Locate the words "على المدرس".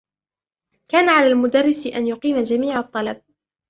1.09-1.87